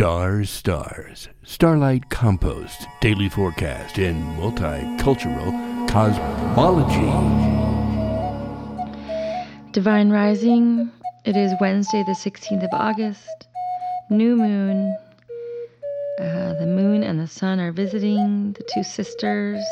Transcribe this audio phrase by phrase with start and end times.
[0.00, 5.52] Stars, stars, starlight compost, daily forecast, and multicultural
[5.90, 7.12] cosmology.
[9.72, 10.90] Divine Rising,
[11.26, 13.48] it is Wednesday, the 16th of August,
[14.08, 14.96] new moon.
[16.18, 19.62] Uh, the moon and the sun are visiting the two sisters,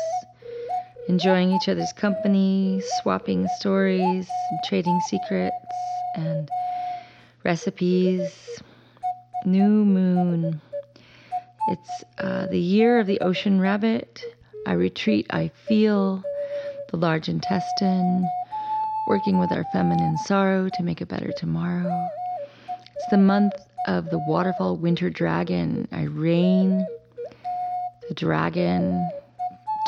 [1.07, 4.29] enjoying each other's company, swapping stories,
[4.67, 5.55] trading secrets
[6.13, 6.47] and
[7.43, 8.61] recipes
[9.45, 10.61] new moon.
[11.67, 14.21] It's uh, the year of the ocean rabbit.
[14.65, 16.23] I retreat, I feel
[16.91, 18.27] the large intestine,
[19.07, 22.07] working with our feminine sorrow to make a better tomorrow.
[22.95, 23.53] It's the month
[23.87, 25.87] of the waterfall winter dragon.
[25.91, 26.85] I reign
[28.07, 29.09] the dragon,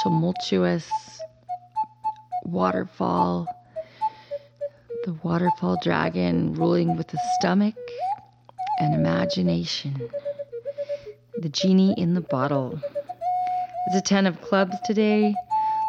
[0.02, 0.90] tumultuous
[2.46, 3.48] waterfall,
[5.04, 7.76] the waterfall dragon ruling with the stomach
[8.82, 10.10] and imagination.
[11.38, 12.82] The genie in the bottle.
[13.86, 15.38] It's a 10 of clubs today.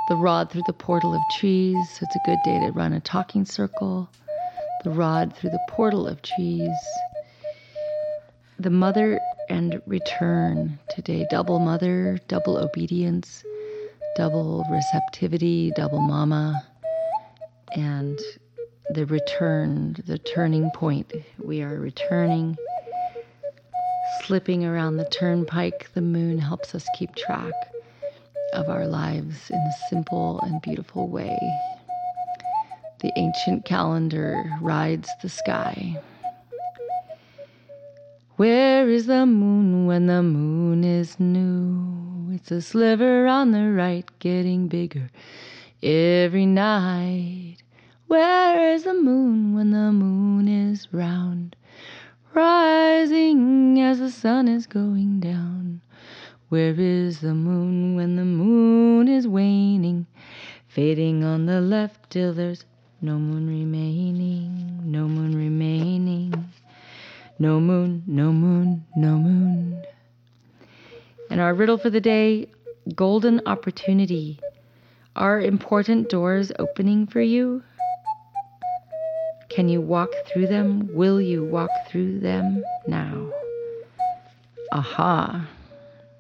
[0.07, 1.89] The rod through the portal of trees.
[1.89, 4.11] So it's a good day to run a talking circle.
[4.85, 6.87] The rod through the portal of trees.
[8.59, 11.27] The mother and return today.
[11.31, 13.43] Double mother, double obedience,
[14.17, 16.63] double receptivity, double mama.
[17.75, 18.21] And
[18.91, 21.11] the return, the turning point.
[21.43, 22.59] We are returning
[24.21, 27.53] slipping around the turnpike, the moon helps us keep track
[28.53, 31.39] of our lives in a simple and beautiful way.
[33.01, 36.01] The ancient calendar rides the sky.
[38.37, 42.35] Where is the moon when the moon is new?
[42.35, 45.11] It's a sliver on the right, getting bigger
[45.83, 47.57] every night.
[48.07, 51.22] Where is the moon when the moon is round?
[54.23, 55.81] Sun is going down.
[56.49, 60.07] Where is the moon when the moon is waning,
[60.69, 62.65] fading on the left till there's
[63.01, 66.33] no moon remaining, no moon remaining,
[67.41, 69.83] no moon, no moon, no moon.
[71.29, 72.47] And our riddle for the day
[72.95, 74.39] golden opportunity.
[75.17, 77.65] Are important doors opening for you?
[79.49, 80.91] Can you walk through them?
[80.95, 83.33] Will you walk through them now?
[84.73, 85.41] Aha.